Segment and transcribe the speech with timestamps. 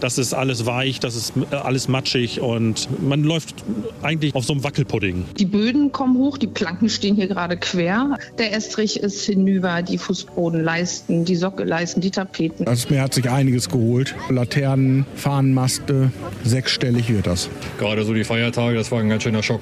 [0.00, 3.64] Das ist alles weich, das ist äh, alles matschig und man läuft
[4.02, 5.26] eigentlich auf so einem Wackelpudding.
[5.38, 8.16] Die Böden kommen hoch, die Planken stehen hier gerade quer.
[8.38, 12.66] Der Estrich ist hinüber, die Fußbodenleisten, die Sockelleisten, die Tapeten.
[12.66, 14.14] Also mir hat sich einiges geholt.
[14.30, 16.10] Laternen, Fahnenmaste,
[16.44, 17.50] sechsstellig wird das.
[17.78, 19.60] Gerade so die Feiertage, das war ein ganz schöner Schock.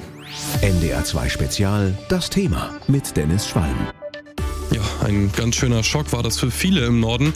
[0.60, 3.97] NDR 2 Spezial, das Thema mit Dennis Schwalm.
[5.08, 7.32] Ein ganz schöner Schock war das für viele im Norden.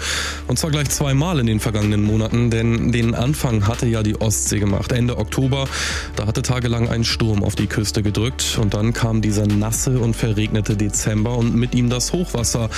[0.47, 4.59] Und zwar gleich zweimal in den vergangenen Monaten, denn den Anfang hatte ja die Ostsee
[4.59, 4.93] gemacht.
[4.93, 5.67] Ende Oktober,
[6.15, 8.59] da hatte tagelang ein Sturm auf die Küste gedrückt.
[8.61, 12.69] Und dann kam dieser nasse und verregnete Dezember und mit ihm das Hochwasser.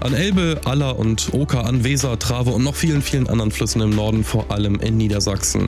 [0.00, 3.90] An Elbe, Aller und Oker, an Weser, Trave und noch vielen, vielen anderen Flüssen im
[3.90, 5.66] Norden, vor allem in Niedersachsen.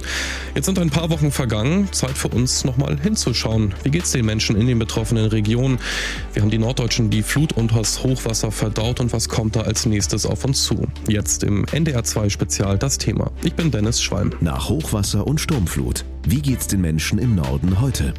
[0.54, 1.88] Jetzt sind ein paar Wochen vergangen.
[1.90, 3.74] Zeit für uns nochmal hinzuschauen.
[3.82, 5.80] Wie geht's den Menschen in den betroffenen Regionen?
[6.32, 9.62] Wir haben die Norddeutschen die Flut und das Hochwasser Hochwasser verdaut und was kommt da
[9.62, 10.86] als nächstes auf uns zu?
[11.08, 13.30] Jetzt im NDR 2 Spezial das Thema.
[13.42, 14.32] Ich bin Dennis Schwalm.
[14.40, 16.04] Nach Hochwasser und Sturmflut.
[16.26, 18.12] Wie geht's den Menschen im Norden heute?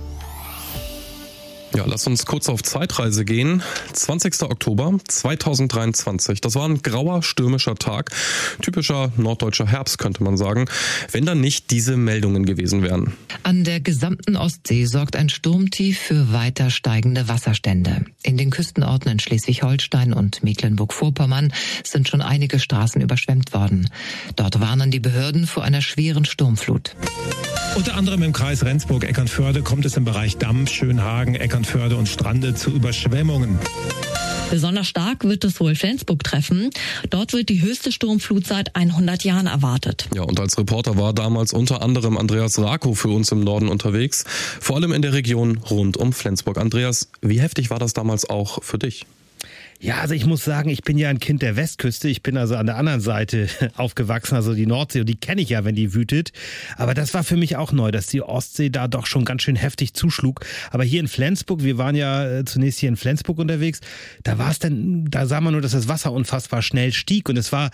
[1.76, 3.62] Ja, lass uns kurz auf Zeitreise gehen.
[3.94, 4.42] 20.
[4.42, 6.42] Oktober 2023.
[6.42, 8.12] Das war ein grauer, stürmischer Tag.
[8.62, 10.66] Typischer norddeutscher Herbst, könnte man sagen.
[11.12, 13.14] Wenn dann nicht diese Meldungen gewesen wären.
[13.44, 18.06] An der gesamten Ostsee sorgt ein Sturmtief für weiter steigende Wasserstände.
[18.24, 23.90] In den Küstenorten in Schleswig-Holstein und Mecklenburg-Vorpommern sind schon einige Straßen überschwemmt worden.
[24.36, 26.96] Dort warnen die Behörden vor einer schweren Sturmflut.
[27.76, 32.72] Unter anderem im Kreis Rendsburg-Eckernförde kommt es im Bereich Damm, Schönhagen, Eckernförde und Strande zu
[32.72, 33.58] Überschwemmungen.
[34.50, 36.72] Besonders stark wird es wohl Flensburg treffen.
[37.12, 40.10] Dort wird die höchste Sturmflut seit 100 Jahren erwartet.
[40.16, 44.26] Ja, und als Reporter war damals unter anderem Andreas Rako für uns im Norden unterwegs,
[44.60, 46.58] vor allem in der Region rund um Flensburg.
[46.58, 49.06] Andreas, wie heftig war das damals auch für dich?
[49.82, 52.10] Ja, also ich muss sagen, ich bin ja ein Kind der Westküste.
[52.10, 55.00] Ich bin also an der anderen Seite aufgewachsen, also die Nordsee.
[55.00, 56.34] Und die kenne ich ja, wenn die wütet.
[56.76, 59.56] Aber das war für mich auch neu, dass die Ostsee da doch schon ganz schön
[59.56, 60.42] heftig zuschlug.
[60.72, 63.80] Aber hier in Flensburg, wir waren ja äh, zunächst hier in Flensburg unterwegs,
[64.24, 67.30] da war es dann, da sah man nur, dass das Wasser unfassbar schnell stieg.
[67.30, 67.72] Und es war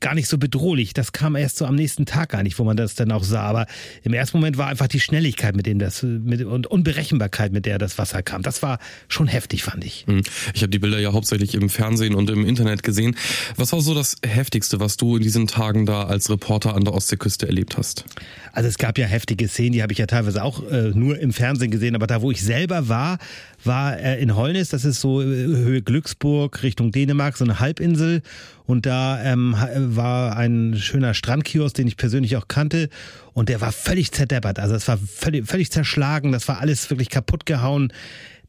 [0.00, 0.94] gar nicht so bedrohlich.
[0.94, 3.42] Das kam erst so am nächsten Tag gar nicht, wo man das dann auch sah.
[3.42, 3.66] Aber
[4.02, 7.78] im ersten Moment war einfach die Schnelligkeit, mit dem das mit, und Unberechenbarkeit, mit der
[7.78, 8.42] das Wasser kam.
[8.42, 8.78] Das war
[9.08, 10.04] schon heftig, fand ich.
[10.06, 10.22] Hm.
[10.54, 13.16] Ich habe die Bilder ja hauptsächlich im Fernsehen und im Internet gesehen.
[13.56, 16.94] Was war so das Heftigste, was du in diesen Tagen da als Reporter an der
[16.94, 18.04] Ostseeküste erlebt hast?
[18.52, 21.32] Also es gab ja heftige Szenen, die habe ich ja teilweise auch äh, nur im
[21.32, 21.94] Fernsehen gesehen.
[21.94, 23.18] Aber da, wo ich selber war,
[23.66, 24.68] war äh, in Holnis.
[24.68, 28.22] Das ist so äh, Höhe Glücksburg Richtung Dänemark, so eine Halbinsel.
[28.66, 32.88] Und da ähm, war ein schöner Strandkiosk, den ich persönlich auch kannte.
[33.32, 34.58] Und der war völlig zerdeppert.
[34.58, 36.32] Also es war völlig, völlig zerschlagen.
[36.32, 37.92] Das war alles wirklich kaputt gehauen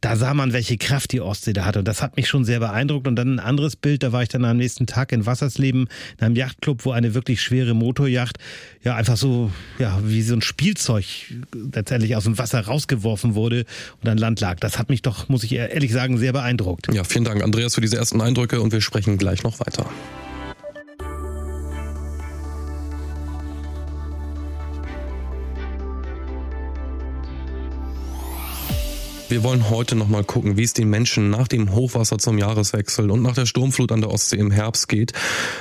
[0.06, 1.80] da sah man, welche Kraft die Ostsee da hatte.
[1.80, 3.08] Und das hat mich schon sehr beeindruckt.
[3.08, 5.88] Und dann ein anderes Bild, da war ich dann am nächsten Tag in Wassersleben,
[6.20, 8.38] in einem Yachtclub, wo eine wirklich schwere Motorjacht,
[8.84, 11.06] ja, einfach so, ja, wie so ein Spielzeug
[11.74, 13.66] letztendlich aus dem Wasser rausgeworfen wurde
[14.04, 14.60] und an Land lag.
[14.60, 16.94] Das hat mich doch, muss ich ehrlich sagen, sehr beeindruckt.
[16.94, 19.90] Ja, vielen Dank, Andreas, für diese ersten Eindrücke und wir sprechen gleich noch weiter.
[29.28, 33.24] Wir wollen heute nochmal gucken, wie es den Menschen nach dem Hochwasser zum Jahreswechsel und
[33.24, 35.14] nach der Sturmflut an der Ostsee im Herbst geht.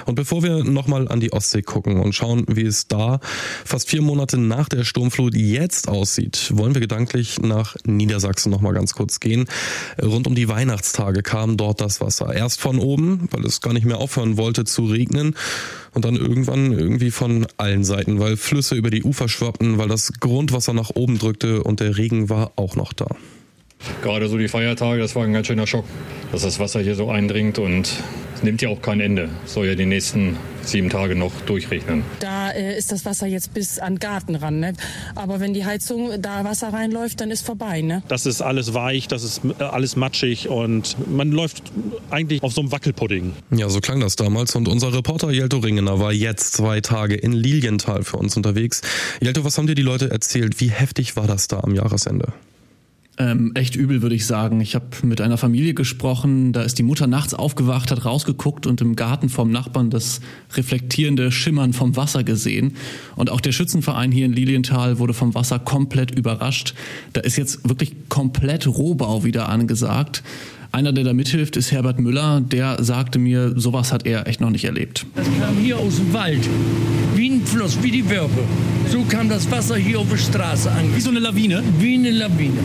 [0.05, 3.21] Und bevor wir nochmal an die Ostsee gucken und schauen, wie es da
[3.65, 8.95] fast vier Monate nach der Sturmflut jetzt aussieht, wollen wir gedanklich nach Niedersachsen nochmal ganz
[8.95, 9.47] kurz gehen.
[10.01, 12.35] Rund um die Weihnachtstage kam dort das Wasser.
[12.35, 15.37] Erst von oben, weil es gar nicht mehr aufhören wollte zu regnen
[15.95, 20.13] und dann irgendwann irgendwie von allen Seiten, weil Flüsse über die Ufer schwappten, weil das
[20.21, 23.07] Grundwasser nach oben drückte und der Regen war auch noch da.
[24.03, 25.85] Gerade so die Feiertage, das war ein ganz schöner Schock,
[26.33, 27.93] dass das Wasser hier so eindringt und
[28.35, 29.29] es nimmt ja auch kein Ende.
[29.47, 32.03] Soll ja die nächsten sieben Tage noch durchregnen.
[32.21, 34.61] Da äh, ist das Wasser jetzt bis an den Garten ran.
[34.61, 34.73] Ne?
[35.15, 37.83] Aber wenn die Heizung da Wasser reinläuft, dann ist vorbei.
[37.83, 38.03] Ne?
[38.09, 41.63] Das ist alles weich, das ist äh, alles matschig und man läuft
[42.11, 43.33] eigentlich auf so einem Wackelpudding.
[43.51, 44.55] Ja, so klang das damals.
[44.55, 48.81] Und unser Reporter Jelto Ringener war jetzt zwei Tage in Lilienthal für uns unterwegs.
[49.21, 50.61] Jelto, was haben dir die Leute erzählt?
[50.61, 52.33] Wie heftig war das da am Jahresende?
[53.17, 54.61] Ähm, echt übel, würde ich sagen.
[54.61, 58.81] Ich habe mit einer Familie gesprochen, da ist die Mutter nachts aufgewacht, hat rausgeguckt und
[58.81, 60.21] im Garten vom Nachbarn das
[60.55, 62.75] reflektierende Schimmern vom Wasser gesehen.
[63.15, 66.75] Und auch der Schützenverein hier in Lilienthal wurde vom Wasser komplett überrascht.
[67.13, 70.25] Da ist jetzt wirklich komplett Rohbau wieder angesagt.
[70.73, 72.41] Einer, der da mithilft, ist Herbert Müller.
[72.41, 75.07] Der sagte mir, sowas hat er echt noch nicht erlebt.
[75.15, 76.49] Das kam hier aus dem Wald.
[77.25, 78.45] Wie wie ein Fluss, wie die Wörpe.
[78.91, 80.95] So kam das Wasser hier auf die Straße an.
[80.95, 81.65] Wie so eine Lawine?
[81.79, 82.59] Wie eine Lawine.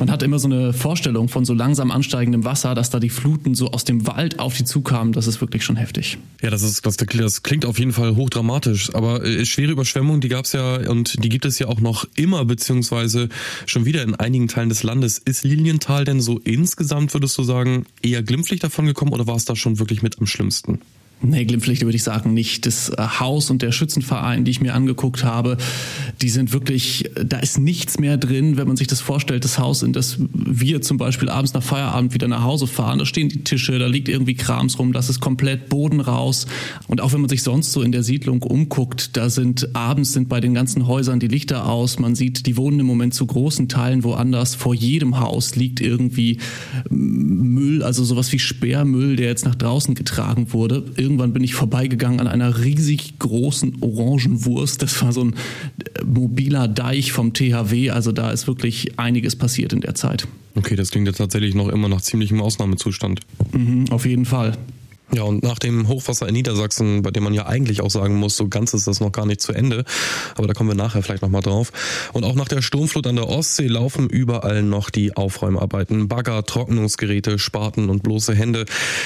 [0.00, 3.54] Man hat immer so eine Vorstellung von so langsam ansteigendem Wasser, dass da die Fluten
[3.54, 5.12] so aus dem Wald auf die zukamen.
[5.12, 6.18] Das ist wirklich schon heftig.
[6.40, 8.92] Ja, das ist das, das klingt auf jeden Fall hochdramatisch.
[8.92, 12.04] Aber äh, schwere Überschwemmungen, die gab es ja und die gibt es ja auch noch
[12.16, 13.28] immer, beziehungsweise
[13.66, 15.18] schon wieder in einigen Teilen des Landes.
[15.18, 19.44] Ist Lilienthal denn so insgesamt, würdest du sagen, eher glimpflich davon gekommen oder war es
[19.44, 20.80] da schon wirklich mit am schlimmsten?
[21.24, 22.66] Nee, Glimpflicht würde ich sagen nicht.
[22.66, 25.56] Das äh, Haus und der Schützenverein, die ich mir angeguckt habe,
[26.20, 29.82] die sind wirklich, da ist nichts mehr drin, wenn man sich das vorstellt, das Haus,
[29.82, 32.98] in das wir zum Beispiel abends nach Feierabend wieder nach Hause fahren.
[32.98, 36.46] Da stehen die Tische, da liegt irgendwie Krams rum, das ist komplett Boden raus.
[36.88, 40.28] Und auch wenn man sich sonst so in der Siedlung umguckt, da sind abends sind
[40.28, 42.00] bei den ganzen Häusern die Lichter aus.
[42.00, 44.56] Man sieht, die wohnen im Moment zu großen Teilen woanders.
[44.56, 46.38] Vor jedem Haus liegt irgendwie
[46.90, 52.20] Müll, also sowas wie Sperrmüll, der jetzt nach draußen getragen wurde irgendwann bin ich vorbeigegangen
[52.20, 54.80] an einer riesig großen Orangenwurst.
[54.80, 57.90] Das war so ein äh, mobiler Deich vom THW.
[57.90, 60.26] Also da ist wirklich einiges passiert in der Zeit.
[60.54, 63.20] Okay, das klingt ja tatsächlich noch immer nach ziemlichem Ausnahmezustand.
[63.52, 64.56] Mhm, auf jeden Fall.
[65.14, 68.34] Ja, und nach dem Hochwasser in Niedersachsen, bei dem man ja eigentlich auch sagen muss,
[68.34, 69.84] so ganz ist das noch gar nicht zu Ende,
[70.36, 71.70] aber da kommen wir nachher vielleicht nochmal drauf.
[72.14, 76.08] Und auch nach der Sturmflut an der Ostsee laufen überall noch die Aufräumarbeiten.
[76.08, 78.64] Bagger, Trocknungsgeräte, Spaten und bloße Hände.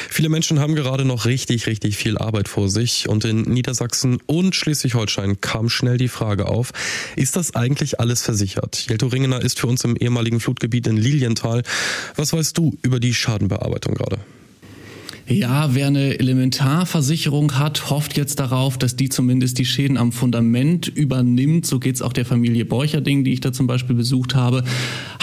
[0.08, 3.09] Viele Menschen haben gerade noch richtig, richtig viel Arbeit vor sich.
[3.09, 6.70] Und in Niedersachsen und Schleswig-Holstein kam schnell die Frage auf,
[7.17, 8.87] ist das eigentlich alles versichert?
[8.88, 11.64] Jelto Ringener ist für uns im ehemaligen Flutgebiet in Lilienthal.
[12.14, 14.19] Was weißt du über die Schadenbearbeitung gerade?
[15.28, 20.87] Ja, wer eine Elementarversicherung hat, hofft jetzt darauf, dass die zumindest die Schäden am Fundament
[20.87, 21.67] übernimmt.
[21.67, 24.62] So geht's auch der Familie Borcherding, die ich da zum Beispiel besucht habe.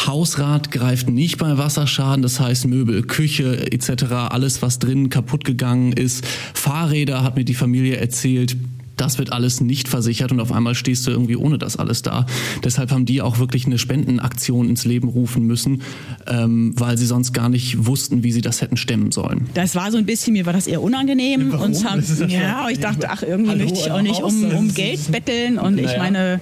[0.05, 5.93] Hausrat greift nicht bei Wasserschaden, das heißt Möbel, Küche etc., alles was drinnen kaputt gegangen
[5.93, 6.25] ist.
[6.53, 8.57] Fahrräder hat mir die Familie erzählt,
[8.95, 12.25] das wird alles nicht versichert und auf einmal stehst du irgendwie ohne das alles da.
[12.63, 15.81] Deshalb haben die auch wirklich eine Spendenaktion ins Leben rufen müssen,
[16.27, 19.49] ähm, weil sie sonst gar nicht wussten, wie sie das hätten stemmen sollen.
[19.53, 21.51] Das war so ein bisschen, mir war das eher unangenehm.
[21.51, 21.71] Warum?
[21.71, 25.11] Und haben, ja, ich dachte, ach, irgendwie Hallo, möchte ich auch nicht um, um Geld
[25.11, 25.91] betteln und naja.
[25.91, 26.39] ich meine,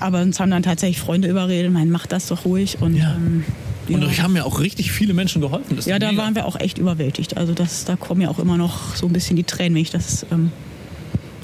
[0.00, 3.14] aber uns haben dann tatsächlich Freunde überredet, mein, mach das doch ruhig und ja.
[3.14, 3.44] ähm,
[3.88, 3.96] ja.
[3.96, 5.76] Und euch haben ja auch richtig viele Menschen geholfen.
[5.84, 6.22] ja, da mega.
[6.22, 7.36] waren wir auch echt überwältigt.
[7.36, 9.90] Also das, da kommen ja auch immer noch so ein bisschen die Tränen, wenn ich
[9.90, 10.52] das ähm,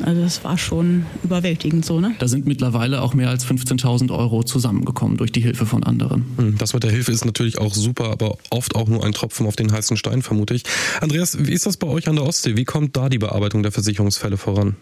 [0.03, 2.00] also das war schon überwältigend so.
[2.00, 2.15] Ne?
[2.19, 6.25] Da sind mittlerweile auch mehr als 15.000 Euro zusammengekommen durch die Hilfe von anderen.
[6.37, 9.47] Hm, das mit der Hilfe ist natürlich auch super, aber oft auch nur ein Tropfen
[9.47, 10.62] auf den heißen Stein, vermute ich.
[11.00, 12.56] Andreas, wie ist das bei euch an der Ostsee?
[12.56, 14.77] Wie kommt da die Bearbeitung der Versicherungsfälle voran?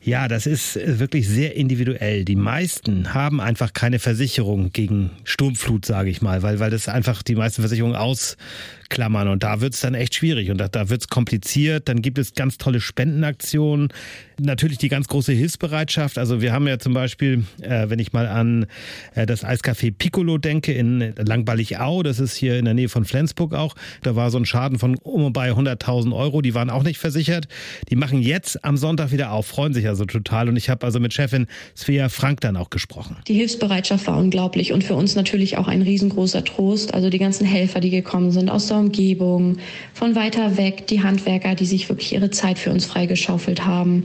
[0.00, 2.24] Ja, das ist wirklich sehr individuell.
[2.24, 7.22] Die meisten haben einfach keine Versicherung gegen Sturmflut, sage ich mal, weil, weil das einfach
[7.22, 8.36] die meisten Versicherungen aus
[8.88, 9.28] klammern.
[9.28, 11.88] Und da wird es dann echt schwierig und da, da wird es kompliziert.
[11.88, 13.88] Dann gibt es ganz tolle Spendenaktionen.
[14.40, 16.16] Natürlich die ganz große Hilfsbereitschaft.
[16.16, 18.66] Also wir haben ja zum Beispiel, äh, wenn ich mal an
[19.14, 23.54] äh, das Eiscafé Piccolo denke in Langballig-Au, das ist hier in der Nähe von Flensburg
[23.54, 26.98] auch, da war so ein Schaden von um bei 100.000 Euro, die waren auch nicht
[26.98, 27.48] versichert.
[27.90, 30.48] Die machen jetzt am Sonntag wieder auf, freuen sich also total.
[30.48, 31.46] Und ich habe also mit Chefin
[31.76, 33.16] Svea Frank dann auch gesprochen.
[33.26, 36.94] Die Hilfsbereitschaft war unglaublich und für uns natürlich auch ein riesengroßer Trost.
[36.94, 39.58] Also die ganzen Helfer, die gekommen sind aus der Umgebung,
[39.92, 44.04] von weiter weg, die Handwerker, die sich wirklich ihre Zeit für uns freigeschaufelt haben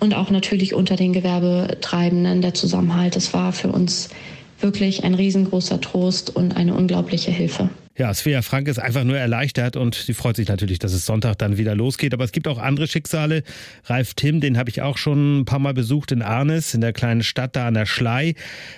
[0.00, 3.16] und auch natürlich unter den Gewerbetreibenden der Zusammenhalt.
[3.16, 4.08] Das war für uns
[4.60, 7.70] wirklich ein riesengroßer Trost und eine unglaubliche Hilfe.
[7.98, 11.38] Ja, Svea Frank ist einfach nur erleichtert und sie freut sich natürlich, dass es Sonntag
[11.38, 12.12] dann wieder losgeht.
[12.12, 13.42] Aber es gibt auch andere Schicksale.
[13.86, 16.92] Ralf Tim, den habe ich auch schon ein paar Mal besucht in Arnes, in der
[16.92, 18.34] kleinen Stadt da an der Schlei.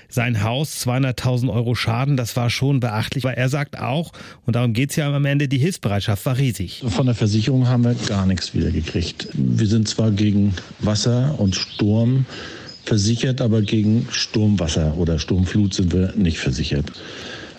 [0.08, 3.24] Sein Haus, 200.000 Euro Schaden, das war schon beachtlich.
[3.24, 4.12] Aber er sagt auch,
[4.46, 6.84] und darum geht's ja am Ende, die Hilfsbereitschaft war riesig.
[6.86, 9.28] Von der Versicherung haben wir gar nichts wiedergekriegt.
[9.32, 12.24] Wir sind zwar gegen Wasser und Sturm
[12.84, 16.92] versichert, aber gegen Sturmwasser oder Sturmflut sind wir nicht versichert.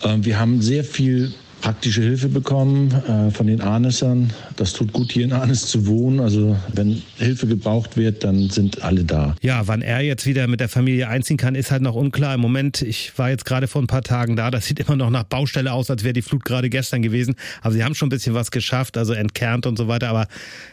[0.03, 4.31] Ähm, wir haben sehr viel praktische Hilfe bekommen äh, von den Arnessern.
[4.55, 6.19] Das tut gut, hier in Arnes zu wohnen.
[6.19, 9.35] Also wenn Hilfe gebraucht wird, dann sind alle da.
[9.41, 12.35] Ja, wann er jetzt wieder mit der Familie einziehen kann, ist halt noch unklar.
[12.35, 15.09] Im Moment, ich war jetzt gerade vor ein paar Tagen da, das sieht immer noch
[15.09, 17.35] nach Baustelle aus, als wäre die Flut gerade gestern gewesen.
[17.61, 20.09] Aber sie haben schon ein bisschen was geschafft, also entkernt und so weiter.
[20.09, 20.27] Aber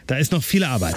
[0.07, 0.95] da ist noch viel Arbeit.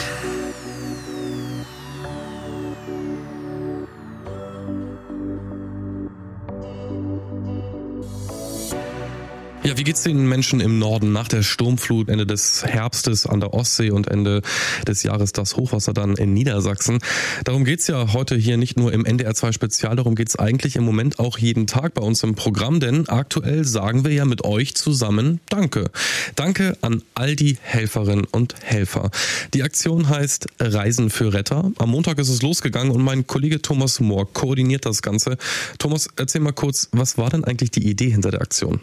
[9.62, 13.52] Ja, wie geht's den Menschen im Norden nach der Sturmflut Ende des Herbstes an der
[13.52, 14.40] Ostsee und Ende
[14.88, 16.98] des Jahres das Hochwasser dann in Niedersachsen?
[17.44, 20.84] Darum geht's ja heute hier nicht nur im NDR 2 Spezial, darum geht's eigentlich im
[20.84, 24.74] Moment auch jeden Tag bei uns im Programm, denn aktuell sagen wir ja mit euch
[24.76, 25.90] zusammen Danke.
[26.36, 29.10] Danke an all die Helferinnen und Helfer.
[29.52, 31.70] Die Aktion heißt Reisen für Retter.
[31.76, 35.36] Am Montag ist es losgegangen und mein Kollege Thomas Mohr koordiniert das Ganze.
[35.78, 38.80] Thomas, erzähl mal kurz, was war denn eigentlich die Idee hinter der Aktion?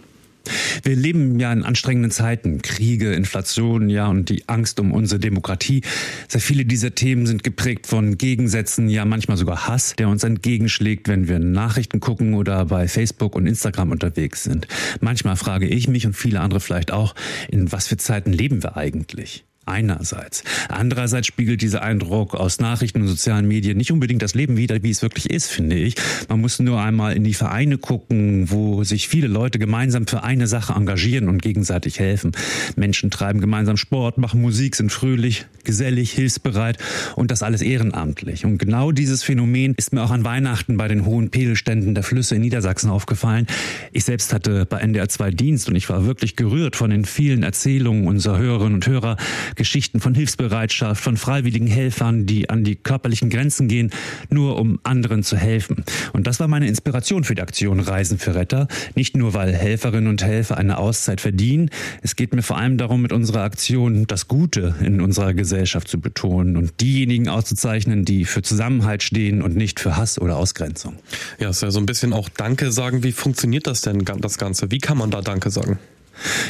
[0.84, 2.62] Wir leben ja in anstrengenden Zeiten.
[2.62, 5.82] Kriege, Inflation, ja, und die Angst um unsere Demokratie.
[6.28, 11.08] Sehr viele dieser Themen sind geprägt von Gegensätzen, ja, manchmal sogar Hass, der uns entgegenschlägt,
[11.08, 14.68] wenn wir Nachrichten gucken oder bei Facebook und Instagram unterwegs sind.
[15.02, 17.16] Manchmal frage ich mich und viele andere vielleicht auch,
[17.50, 19.46] in was für Zeiten leben wir eigentlich?
[19.68, 20.44] Einerseits.
[20.70, 24.90] Andererseits spiegelt dieser Eindruck aus Nachrichten und sozialen Medien nicht unbedingt das Leben wider, wie
[24.90, 25.96] es wirklich ist, finde ich.
[26.30, 30.48] Man muss nur einmal in die Vereine gucken, wo sich viele Leute gemeinsam für eine
[30.48, 32.32] Sache engagieren und gegenseitig helfen.
[32.76, 36.78] Menschen treiben gemeinsam Sport, machen Musik, sind fröhlich, gesellig, hilfsbereit
[37.16, 38.46] und das alles ehrenamtlich.
[38.46, 42.36] Und genau dieses Phänomen ist mir auch an Weihnachten bei den hohen Pegelständen der Flüsse
[42.36, 43.48] in Niedersachsen aufgefallen.
[43.92, 47.44] Ich selbst hatte bei NDR 2 Dienst und ich war wirklich gerührt von den vielen
[47.44, 49.18] Erzählungen unserer Hörerinnen und Hörer,
[49.58, 53.92] Geschichten von Hilfsbereitschaft, von freiwilligen Helfern, die an die körperlichen Grenzen gehen,
[54.30, 55.84] nur um anderen zu helfen.
[56.14, 58.68] Und das war meine Inspiration für die Aktion Reisen für Retter.
[58.96, 61.70] Nicht nur, weil Helferinnen und Helfer eine Auszeit verdienen.
[62.02, 66.00] Es geht mir vor allem darum, mit unserer Aktion das Gute in unserer Gesellschaft zu
[66.00, 70.96] betonen und diejenigen auszuzeichnen, die für Zusammenhalt stehen und nicht für Hass oder Ausgrenzung.
[71.40, 73.04] Ja, ist ja so ein bisschen auch Danke sagen.
[73.04, 74.72] Wie funktioniert das denn, das Ganze?
[74.72, 75.80] Wie kann man da Danke sagen?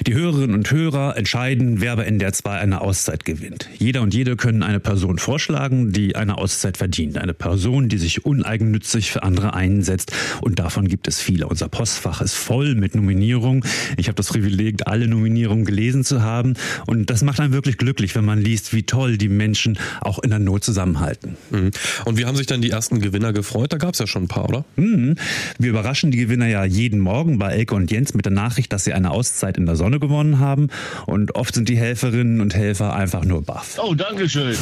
[0.05, 3.69] Die Hörerinnen und Hörer entscheiden, wer bei NDR 2 eine Auszeit gewinnt.
[3.77, 7.17] Jeder und jede können eine Person vorschlagen, die eine Auszeit verdient.
[7.17, 10.11] Eine Person, die sich uneigennützig für andere einsetzt.
[10.41, 11.47] Und davon gibt es viele.
[11.47, 13.63] Unser Postfach ist voll mit Nominierungen.
[13.97, 16.53] Ich habe das Privileg, alle Nominierungen gelesen zu haben.
[16.85, 20.29] Und das macht einen wirklich glücklich, wenn man liest, wie toll die Menschen auch in
[20.29, 21.37] der Not zusammenhalten.
[21.51, 21.71] Mhm.
[22.05, 23.73] Und wie haben sich dann die ersten Gewinner gefreut?
[23.73, 24.65] Da gab es ja schon ein paar, oder?
[24.75, 25.15] Mhm.
[25.59, 28.83] Wir überraschen die Gewinner ja jeden Morgen bei Elke und Jens mit der Nachricht, dass
[28.83, 30.69] sie eine Auszeit in der Sonne gewonnen haben.
[31.05, 33.77] Und oft sind die Helferinnen und Helfer einfach nur baff.
[33.83, 34.55] Oh, danke schön.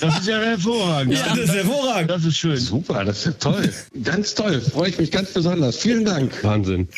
[0.00, 1.14] Das ist ja hervorragend.
[1.14, 2.10] Ja, das ist hervorragend.
[2.10, 2.56] Das ist schön.
[2.56, 3.70] Super, das ist toll.
[4.02, 4.60] Ganz toll.
[4.60, 5.78] Freue ich mich ganz besonders.
[5.78, 6.42] Vielen Dank.
[6.42, 6.88] Wahnsinn.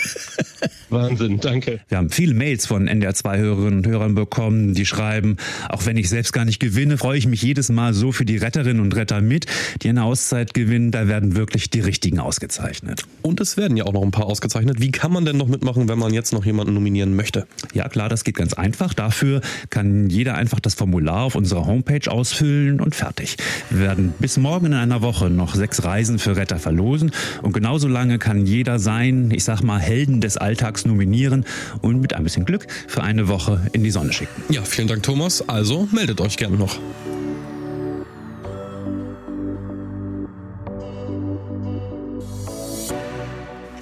[0.89, 1.81] Wahnsinn, danke.
[1.89, 5.37] Wir haben viele Mails von NDR2-Hörerinnen und Hörern bekommen, die schreiben,
[5.69, 8.39] auch wenn ich selbst gar nicht gewinne, freue ich mich jedes Mal so für die
[8.39, 9.47] Retterinnen und Retter mit,
[9.83, 10.91] die eine Auszeit gewinnen.
[10.91, 13.03] Da werden wirklich die Richtigen ausgezeichnet.
[13.23, 14.81] Und es werden ja auch noch ein paar ausgezeichnet.
[14.81, 17.47] Wie kann man denn noch mitmachen, wenn man jetzt noch jemanden nominieren möchte?
[17.75, 18.95] Ja, klar, das geht ganz einfach.
[18.95, 23.37] Dafür kann jeder einfach das Formular auf unserer Homepage ausfüllen und fertig.
[23.69, 27.13] Wir werden bis morgen in einer Woche noch sechs Reisen für Retter verlosen.
[27.43, 31.45] Und genauso lange kann jeder sein, ich sag mal, Helden des Alltags nominieren
[31.83, 34.43] und mit ein bisschen Glück für eine Woche in die Sonne schicken.
[34.49, 35.47] Ja, vielen Dank, Thomas.
[35.49, 36.79] Also meldet euch gerne noch.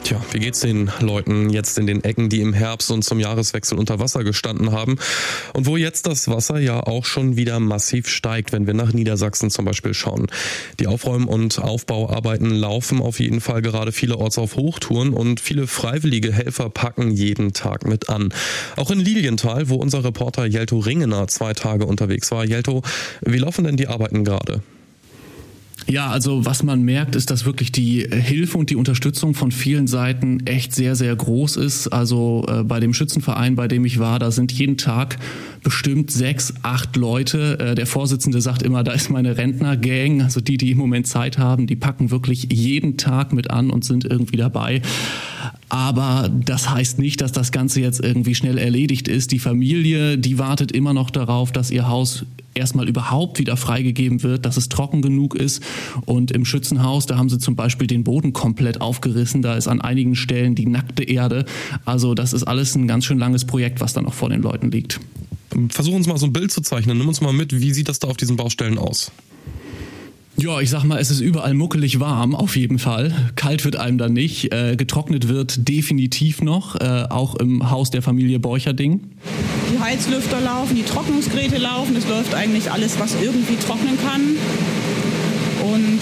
[0.07, 3.77] Tja, wie geht's den Leuten jetzt in den Ecken, die im Herbst und zum Jahreswechsel
[3.77, 4.99] unter Wasser gestanden haben
[5.53, 9.51] und wo jetzt das Wasser ja auch schon wieder massiv steigt, wenn wir nach Niedersachsen
[9.51, 10.29] zum Beispiel schauen.
[10.79, 16.33] Die Aufräum- und Aufbauarbeiten laufen auf jeden Fall gerade vielerorts auf Hochtouren und viele freiwillige
[16.33, 18.33] Helfer packen jeden Tag mit an.
[18.77, 22.45] Auch in Lilienthal, wo unser Reporter Jelto Ringener zwei Tage unterwegs war.
[22.45, 22.83] Jelto,
[23.23, 24.63] wie laufen denn die Arbeiten gerade?
[25.88, 29.87] Ja, also was man merkt, ist, dass wirklich die Hilfe und die Unterstützung von vielen
[29.87, 31.88] Seiten echt sehr, sehr groß ist.
[31.88, 35.16] Also äh, bei dem Schützenverein, bei dem ich war, da sind jeden Tag
[35.62, 37.59] bestimmt sechs, acht Leute.
[37.61, 41.38] Äh, der Vorsitzende sagt immer, da ist meine Rentnergang, also die, die im Moment Zeit
[41.38, 44.83] haben, die packen wirklich jeden Tag mit an und sind irgendwie dabei.
[45.69, 49.33] Aber das heißt nicht, dass das Ganze jetzt irgendwie schnell erledigt ist.
[49.33, 52.25] Die Familie, die wartet immer noch darauf, dass ihr Haus
[52.57, 55.62] erstmal überhaupt wieder freigegeben wird, dass es trocken genug ist.
[56.05, 59.43] Und im Schützenhaus, da haben sie zum Beispiel den Boden komplett aufgerissen.
[59.43, 61.45] Da ist an einigen Stellen die nackte Erde.
[61.85, 64.71] Also das ist alles ein ganz schön langes Projekt, was da noch vor den Leuten
[64.71, 65.00] liegt.
[65.71, 66.99] Versuch uns mal so ein Bild zu zeichnen.
[66.99, 69.11] Nimm uns mal mit, wie sieht das da auf diesen Baustellen aus?
[70.38, 73.31] Ja, ich sag mal, es ist überall muckelig warm, auf jeden Fall.
[73.37, 74.52] Kalt wird einem dann nicht.
[74.52, 79.00] Äh, getrocknet wird definitiv noch, äh, auch im Haus der Familie Borcherding.
[79.73, 84.37] Die Heizlüfter laufen, die Trocknungsgeräte laufen, es läuft eigentlich alles, was irgendwie trocknen kann.
[85.73, 86.00] Und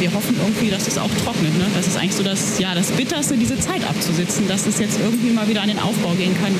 [0.00, 1.56] wir hoffen irgendwie, dass es auch trocknet.
[1.58, 1.66] Ne?
[1.74, 5.30] Das ist eigentlich so das, ja, das Bitterste, diese Zeit abzusitzen, dass es jetzt irgendwie
[5.30, 6.52] mal wieder an den Aufbau gehen kann.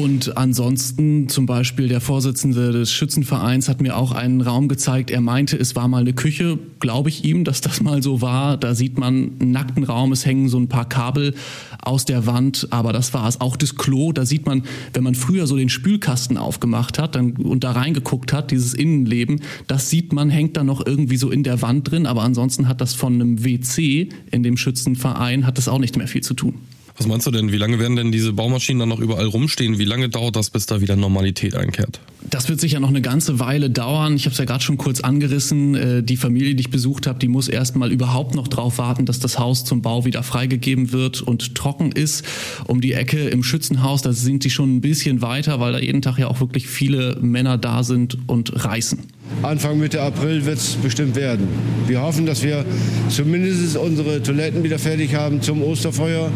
[0.00, 5.10] Und ansonsten zum Beispiel der Vorsitzende des Schützenvereins hat mir auch einen Raum gezeigt.
[5.10, 6.58] Er meinte, es war mal eine Küche.
[6.80, 8.56] Glaube ich ihm, dass das mal so war.
[8.56, 11.34] Da sieht man einen nackten Raum, es hängen so ein paar Kabel
[11.82, 13.40] aus der Wand, aber das war es.
[13.40, 17.32] Auch das Klo, da sieht man, wenn man früher so den Spülkasten aufgemacht hat dann,
[17.32, 21.42] und da reingeguckt hat, dieses Innenleben, das sieht man, hängt da noch irgendwie so in
[21.42, 25.68] der Wand drin, aber ansonsten hat das von einem WC in dem Schützenverein, hat das
[25.68, 26.54] auch nicht mehr viel zu tun.
[26.98, 27.52] Was meinst du denn?
[27.52, 29.78] Wie lange werden denn diese Baumaschinen dann noch überall rumstehen?
[29.78, 32.00] Wie lange dauert das, bis da wieder Normalität einkehrt?
[32.30, 34.16] Das wird sicher noch eine ganze Weile dauern.
[34.16, 35.74] Ich habe es ja gerade schon kurz angerissen.
[35.74, 39.04] Äh, die Familie, die ich besucht habe, die muss erst mal überhaupt noch darauf warten,
[39.04, 42.24] dass das Haus zum Bau wieder freigegeben wird und trocken ist.
[42.66, 46.02] Um die Ecke im Schützenhaus, da sind die schon ein bisschen weiter, weil da jeden
[46.02, 49.00] Tag ja auch wirklich viele Männer da sind und reißen.
[49.42, 51.46] Anfang Mitte April wird es bestimmt werden.
[51.86, 52.64] Wir hoffen, dass wir
[53.08, 56.30] zumindest unsere Toiletten wieder fertig haben zum Osterfeuer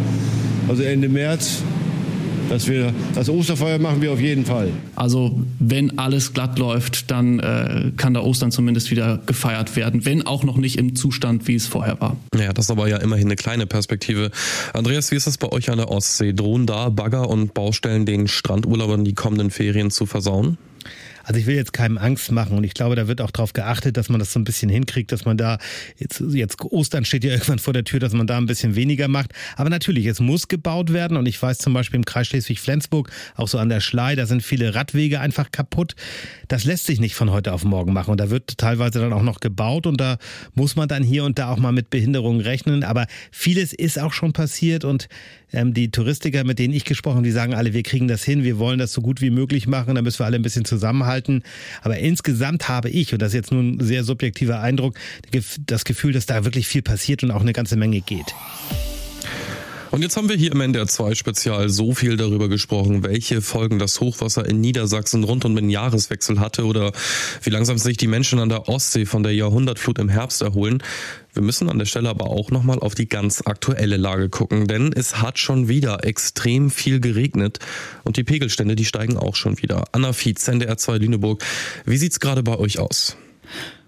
[0.70, 1.62] also Ende März.
[2.48, 4.70] Dass wir das Osterfeuer machen wir auf jeden Fall.
[4.96, 10.26] Also wenn alles glatt läuft, dann äh, kann da Ostern zumindest wieder gefeiert werden, wenn
[10.26, 12.16] auch noch nicht im Zustand, wie es vorher war.
[12.36, 14.32] Ja, das ist aber ja immerhin eine kleine Perspektive.
[14.72, 16.32] Andreas, wie ist das bei euch an der Ostsee?
[16.32, 20.58] Drohen da Bagger und Baustellen den Strandurlaubern die kommenden Ferien zu versauen?
[21.30, 23.96] Also ich will jetzt keinem Angst machen und ich glaube, da wird auch darauf geachtet,
[23.96, 25.58] dass man das so ein bisschen hinkriegt, dass man da
[25.96, 29.06] jetzt, jetzt Ostern steht ja irgendwann vor der Tür, dass man da ein bisschen weniger
[29.06, 29.30] macht.
[29.54, 33.46] Aber natürlich, es muss gebaut werden und ich weiß zum Beispiel im Kreis Schleswig-Flensburg, auch
[33.46, 35.94] so an der Schlei, da sind viele Radwege einfach kaputt.
[36.48, 39.22] Das lässt sich nicht von heute auf morgen machen und da wird teilweise dann auch
[39.22, 40.18] noch gebaut und da
[40.54, 42.82] muss man dann hier und da auch mal mit Behinderungen rechnen.
[42.82, 45.06] Aber vieles ist auch schon passiert und
[45.52, 48.44] ähm, die Touristiker, mit denen ich gesprochen habe, die sagen alle, wir kriegen das hin,
[48.44, 51.42] wir wollen das so gut wie möglich machen, da müssen wir alle ein bisschen zusammenhalten.
[51.82, 54.94] Aber insgesamt habe ich, und das ist jetzt nur ein sehr subjektiver Eindruck,
[55.66, 58.34] das Gefühl, dass da wirklich viel passiert und auch eine ganze Menge geht.
[59.90, 63.80] Und jetzt haben wir hier im NDR 2 Spezial so viel darüber gesprochen, welche Folgen
[63.80, 66.92] das Hochwasser in Niedersachsen rund um den Jahreswechsel hatte oder
[67.42, 70.80] wie langsam sich die Menschen an der Ostsee von der Jahrhundertflut im Herbst erholen.
[71.32, 74.92] Wir müssen an der Stelle aber auch nochmal auf die ganz aktuelle Lage gucken, denn
[74.92, 77.58] es hat schon wieder extrem viel geregnet
[78.04, 79.84] und die Pegelstände, die steigen auch schon wieder.
[79.92, 81.42] Anna Fietz, NDR 2 Lüneburg,
[81.84, 83.16] wie sieht's gerade bei euch aus?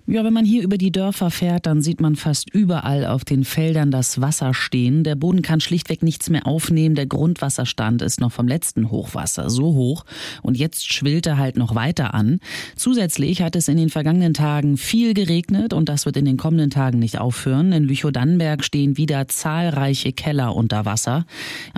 [0.04, 3.44] Ja, wenn man hier über die Dörfer fährt, dann sieht man fast überall auf den
[3.44, 5.04] Feldern das Wasser stehen.
[5.04, 6.96] Der Boden kann schlichtweg nichts mehr aufnehmen.
[6.96, 10.04] Der Grundwasserstand ist noch vom letzten Hochwasser so hoch.
[10.42, 12.40] Und jetzt schwillt er halt noch weiter an.
[12.74, 16.70] Zusätzlich hat es in den vergangenen Tagen viel geregnet und das wird in den kommenden
[16.70, 17.70] Tagen nicht aufhören.
[17.70, 21.26] In Lüchow-Dannenberg stehen wieder zahlreiche Keller unter Wasser.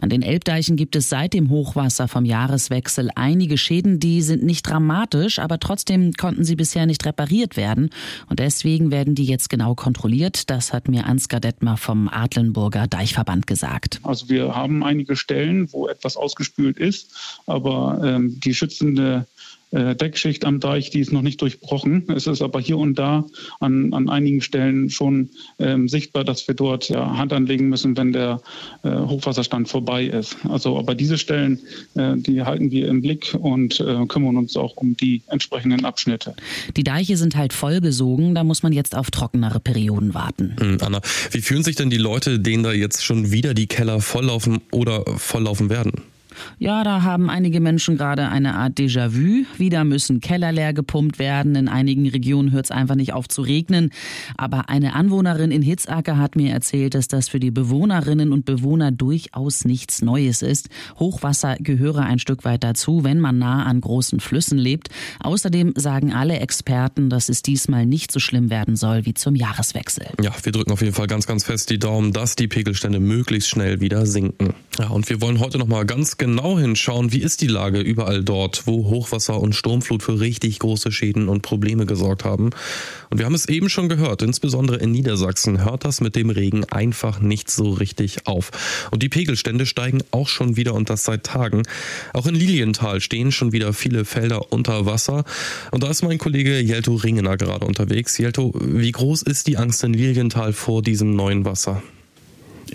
[0.00, 4.66] An den Elbdeichen gibt es seit dem Hochwasser vom Jahreswechsel einige Schäden, die sind nicht
[4.66, 7.90] dramatisch, aber trotzdem konnten sie bisher nicht repariert werden.
[8.28, 10.50] Und deswegen werden die jetzt genau kontrolliert.
[10.50, 14.00] Das hat mir Ansgar Detmer vom Adlenburger Deichverband gesagt.
[14.02, 19.26] Also wir haben einige Stellen, wo etwas ausgespült ist, aber ähm, die schützende
[19.74, 22.04] Deckschicht am Deich, die ist noch nicht durchbrochen.
[22.14, 23.24] Es ist aber hier und da
[23.60, 28.12] an, an einigen Stellen schon ähm, sichtbar, dass wir dort ja, Hand anlegen müssen, wenn
[28.12, 28.40] der
[28.82, 30.36] äh, Hochwasserstand vorbei ist.
[30.48, 31.60] Also aber diese Stellen,
[31.94, 36.34] äh, die halten wir im Blick und äh, kümmern uns auch um die entsprechenden Abschnitte.
[36.76, 40.56] Die Deiche sind halt vollgesogen, da muss man jetzt auf trockenere Perioden warten.
[40.58, 41.00] Hm, Anna,
[41.32, 45.04] wie fühlen sich denn die Leute, denen da jetzt schon wieder die Keller volllaufen oder
[45.16, 45.92] volllaufen werden?
[46.58, 49.44] Ja, da haben einige Menschen gerade eine Art Déjà-vu.
[49.58, 51.54] Wieder müssen Keller leer gepumpt werden.
[51.54, 53.90] In einigen Regionen hört es einfach nicht auf zu regnen.
[54.36, 58.90] Aber eine Anwohnerin in Hitzacker hat mir erzählt, dass das für die Bewohnerinnen und Bewohner
[58.90, 60.68] durchaus nichts Neues ist.
[60.98, 64.88] Hochwasser gehöre ein Stück weit dazu, wenn man nah an großen Flüssen lebt.
[65.20, 70.06] Außerdem sagen alle Experten, dass es diesmal nicht so schlimm werden soll wie zum Jahreswechsel.
[70.20, 73.48] Ja, wir drücken auf jeden Fall ganz, ganz fest die Daumen, dass die Pegelstände möglichst
[73.48, 74.54] schnell wieder sinken.
[74.78, 76.23] Ja, und wir wollen heute nochmal ganz genau
[76.58, 81.28] hinschauen, wie ist die Lage überall dort, wo Hochwasser und Sturmflut für richtig große Schäden
[81.28, 82.50] und Probleme gesorgt haben.
[83.10, 86.64] Und wir haben es eben schon gehört, insbesondere in Niedersachsen hört das mit dem Regen
[86.64, 88.50] einfach nicht so richtig auf.
[88.90, 91.62] Und die Pegelstände steigen auch schon wieder und das seit Tagen.
[92.12, 95.24] Auch in Lilienthal stehen schon wieder viele Felder unter Wasser.
[95.70, 98.18] Und da ist mein Kollege Jelto Ringener gerade unterwegs.
[98.18, 101.82] Jelto, wie groß ist die Angst in Lilienthal vor diesem neuen Wasser?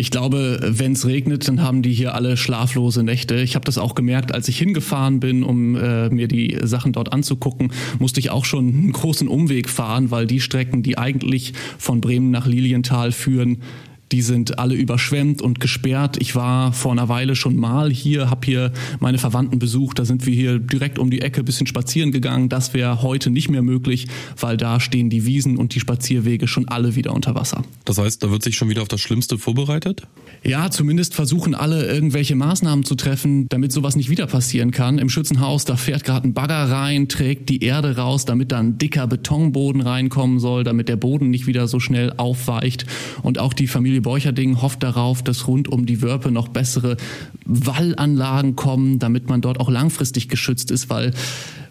[0.02, 3.36] Ich glaube, wenn es regnet, dann haben die hier alle schlaflose Nächte.
[3.36, 7.12] Ich habe das auch gemerkt, als ich hingefahren bin, um äh, mir die Sachen dort
[7.12, 12.00] anzugucken, musste ich auch schon einen großen Umweg fahren, weil die Strecken, die eigentlich von
[12.00, 13.58] Bremen nach Lilienthal führen,
[14.12, 16.18] die sind alle überschwemmt und gesperrt.
[16.20, 20.00] Ich war vor einer Weile schon mal hier, habe hier meine Verwandten besucht.
[20.00, 22.50] Da sind wir hier direkt um die Ecke ein bisschen spazieren gegangen.
[22.50, 24.08] Das wäre heute nicht mehr möglich,
[24.40, 27.64] weil da stehen die Wiesen und die Spazierwege schon alle wieder unter Wasser.
[27.86, 30.08] Das heißt, da wird sich schon wieder auf das Schlimmste vorbereitet?
[30.44, 34.98] Ja, zumindest versuchen alle irgendwelche Maßnahmen zu treffen, damit sowas nicht wieder passieren kann.
[34.98, 38.78] Im Schützenhaus, da fährt gerade ein Bagger rein, trägt die Erde raus, damit da ein
[38.78, 42.86] dicker Betonboden reinkommen soll, damit der Boden nicht wieder so schnell aufweicht.
[43.22, 46.98] Und auch die Familie Borcherding hofft darauf, dass rund um die Wörpe noch bessere
[47.46, 51.14] Wallanlagen kommen, damit man dort auch langfristig geschützt ist, weil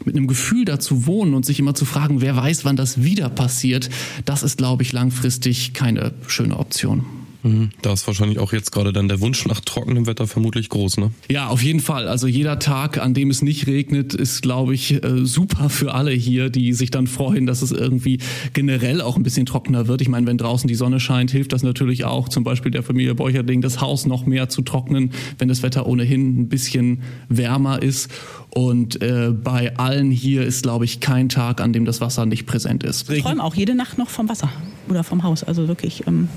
[0.04, 3.28] mit einem Gefühl dazu wohnen und sich immer zu fragen, wer weiß, wann das wieder
[3.28, 3.90] passiert,
[4.24, 7.04] das ist, glaube ich, langfristig keine schöne Option.
[7.42, 7.70] Mhm.
[7.82, 11.12] Da ist wahrscheinlich auch jetzt gerade dann der Wunsch nach trockenem Wetter vermutlich groß, ne?
[11.30, 12.08] Ja, auf jeden Fall.
[12.08, 16.10] Also jeder Tag, an dem es nicht regnet, ist, glaube ich, äh, super für alle
[16.10, 18.18] hier, die sich dann freuen, dass es irgendwie
[18.52, 20.00] generell auch ein bisschen trockener wird.
[20.00, 23.14] Ich meine, wenn draußen die Sonne scheint, hilft das natürlich auch, zum Beispiel der Familie
[23.14, 28.10] Beucherding, das Haus noch mehr zu trocknen, wenn das Wetter ohnehin ein bisschen wärmer ist.
[28.50, 32.46] Und äh, bei allen hier ist, glaube ich, kein Tag, an dem das Wasser nicht
[32.46, 33.10] präsent ist.
[33.10, 34.50] Ich träume auch jede Nacht noch vom Wasser
[34.88, 35.44] oder vom Haus.
[35.44, 36.06] Also wirklich.
[36.06, 36.28] Ähm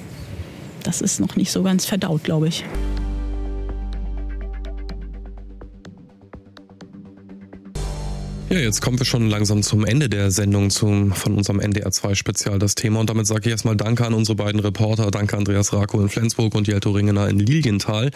[0.83, 2.65] das ist noch nicht so ganz verdaut, glaube ich.
[8.51, 12.59] Ja, jetzt kommen wir schon langsam zum Ende der Sendung zum, von unserem NDR2 Spezial
[12.59, 12.99] das Thema.
[12.99, 15.09] Und damit sage ich erstmal Danke an unsere beiden Reporter.
[15.09, 18.11] Danke Andreas Rako in Flensburg und Jelto Ringener in Lilienthal.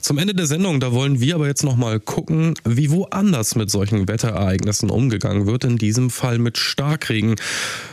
[0.00, 4.06] Zum Ende der Sendung, da wollen wir aber jetzt nochmal gucken, wie woanders mit solchen
[4.06, 5.64] Wetterereignissen umgegangen wird.
[5.64, 7.34] In diesem Fall mit Starkregen.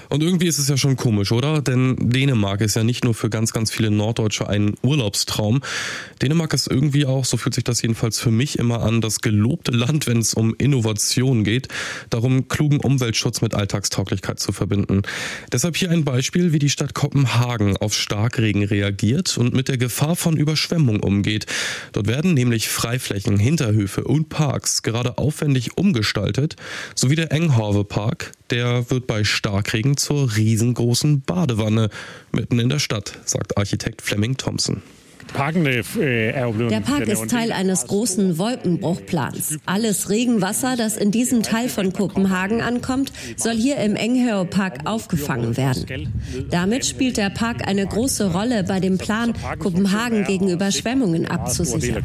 [0.10, 1.62] Und irgendwie ist es ja schon komisch, oder?
[1.62, 5.62] Denn Dänemark ist ja nicht nur für ganz, ganz viele Norddeutsche ein Urlaubstraum.
[6.22, 9.72] Dänemark ist irgendwie auch, so fühlt sich das jedenfalls für mich immer an, das gelobte
[9.72, 11.67] Land, wenn es um Innovation geht.
[12.10, 15.04] Darum, klugen Umweltschutz mit Alltagstauglichkeit zu verbinden.
[15.52, 20.15] Deshalb hier ein Beispiel, wie die Stadt Kopenhagen auf Starkregen reagiert und mit der Gefahr
[20.15, 21.45] von Überschwemmung umgeht.
[21.91, 26.56] Dort werden nämlich Freiflächen, Hinterhöfe und Parks gerade aufwendig umgestaltet,
[26.95, 31.89] sowie der Enghave Park, der wird bei Starkregen zur riesengroßen Badewanne
[32.31, 34.81] mitten in der Stadt, sagt Architekt Fleming Thompson.
[35.33, 36.31] Äh,
[36.69, 39.59] der Park ist Teil eines großen Wolkenbruchplans.
[39.65, 45.55] Alles Regenwasser, das in diesem Teil von Kopenhagen ankommt, soll hier im Enghave Park aufgefangen
[45.55, 46.11] werden.
[46.49, 52.03] Damit spielt der Park eine große Rolle bei dem Plan, Kopenhagen gegen Überschwemmungen abzusichern.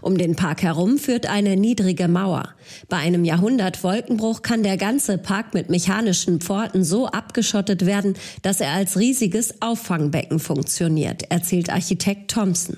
[0.00, 2.50] Um den Park herum führt eine niedrige Mauer.
[2.88, 8.60] Bei einem Jahrhundert Wolkenbruch kann der ganze Park mit mechanischen Pforten so abgeschottet werden, dass
[8.60, 12.76] er als riesiges Auffangbecken Becken funktioniert, erzählt Architekt Thompson.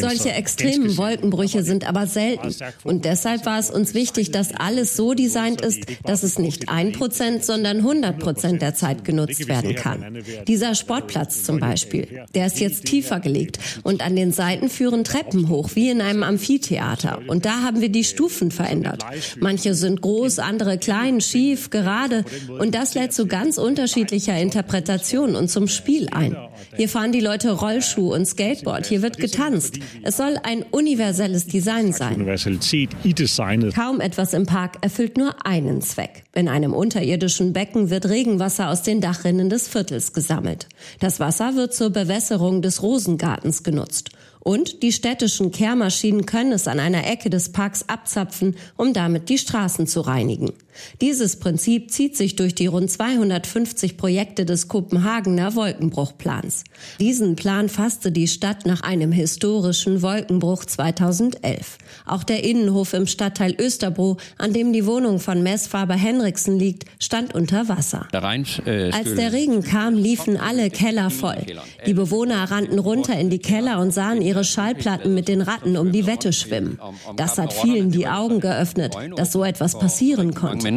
[0.00, 2.54] Solche extremen Wolkenbrüche sind aber selten.
[2.84, 6.92] Und deshalb war es uns wichtig, dass alles so designt ist, dass es nicht ein
[6.92, 10.18] Prozent, sondern 100 Prozent der Zeit genutzt werden kann.
[10.46, 15.48] Dieser Sportplatz zum Beispiel, der ist jetzt tiefer gelegt und an den Seiten führen Treppen
[15.48, 17.20] hoch, wie in einem Amphitheater.
[17.26, 19.04] Und da haben wir die Stufen verändert.
[19.40, 22.24] Manche sind groß, andere klein, schief, gerade.
[22.48, 26.36] Und das lädt zu ganz unterschiedlicher Interpretation Diskussion und zum Spiel ein.
[26.76, 28.86] Hier fahren die Leute Rollschuh und Skateboard.
[28.86, 29.78] Hier wird getanzt.
[30.02, 32.26] Es soll ein universelles Design sein.
[33.74, 36.24] Kaum etwas im Park erfüllt nur einen Zweck.
[36.34, 40.68] In einem unterirdischen Becken wird Regenwasser aus den Dachrinnen des Viertels gesammelt.
[41.00, 44.10] Das Wasser wird zur Bewässerung des Rosengartens genutzt.
[44.40, 49.38] Und die städtischen Kehrmaschinen können es an einer Ecke des Parks abzapfen, um damit die
[49.38, 50.52] Straßen zu reinigen.
[51.00, 56.64] Dieses Prinzip zieht sich durch die rund 250 Projekte des Kopenhagener Wolkenbruchplans.
[57.00, 61.78] Diesen Plan fasste die Stadt nach einem historischen Wolkenbruch 2011.
[62.06, 67.34] Auch der Innenhof im Stadtteil Österbro, an dem die Wohnung von Messfaber Henriksen liegt, stand
[67.34, 68.06] unter Wasser.
[68.66, 71.44] Äh, Als der Regen kam, liefen alle Keller voll.
[71.86, 75.92] Die Bewohner rannten runter in die Keller und sahen ihre Schallplatten mit den Ratten um
[75.92, 76.78] die Wette schwimmen.
[77.16, 80.67] Das hat vielen die Augen geöffnet, dass so etwas passieren konnte.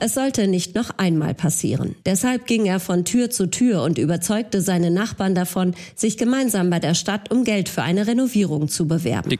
[0.00, 1.94] Es sollte nicht noch einmal passieren.
[2.04, 6.80] Deshalb ging er von Tür zu Tür und überzeugte seine Nachbarn davon, sich gemeinsam bei
[6.80, 9.30] der Stadt um Geld für eine Renovierung zu bewerben.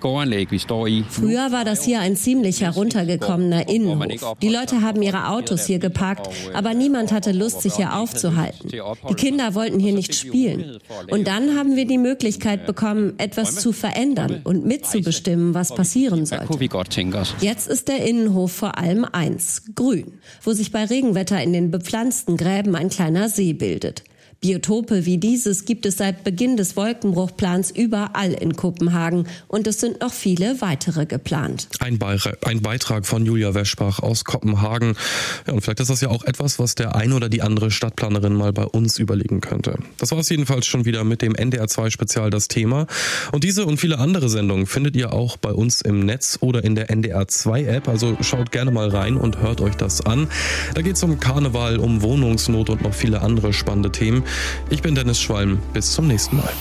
[1.10, 4.36] Früher war das hier ein ziemlich heruntergekommener Innenhof.
[4.42, 8.70] Die Leute haben ihre Autos hier geparkt, aber niemand hatte Lust, sich hier aufzuhalten.
[8.70, 10.78] Die Kinder wollten hier nicht spielen.
[11.10, 16.46] Und dann haben wir die Möglichkeit bekommen, etwas zu verändern und mitzubestimmen, was passieren sollte.
[17.40, 22.36] Jetzt ist der Innenhof vor allem eins, grün, wo sich bei Regenwetter in den bepflanzten
[22.36, 24.04] Gräben ein kleiner See bildet.
[24.44, 30.02] Biotope wie dieses gibt es seit Beginn des Wolkenbruchplans überall in Kopenhagen und es sind
[30.02, 31.66] noch viele weitere geplant.
[31.80, 31.98] Ein,
[32.44, 34.96] ein Beitrag von Julia Weschbach aus Kopenhagen.
[35.46, 38.34] Ja, und vielleicht ist das ja auch etwas, was der ein oder die andere Stadtplanerin
[38.34, 39.78] mal bei uns überlegen könnte.
[39.96, 42.86] Das war es jedenfalls schon wieder mit dem NDR 2 Spezial das Thema.
[43.32, 46.74] Und diese und viele andere Sendungen findet ihr auch bei uns im Netz oder in
[46.74, 47.88] der NDR 2 App.
[47.88, 50.28] Also schaut gerne mal rein und hört euch das an.
[50.74, 54.22] Da geht es um Karneval, um Wohnungsnot und noch viele andere spannende Themen.
[54.70, 55.58] Ich bin Dennis Schwalm.
[55.72, 56.52] Bis zum nächsten Mal.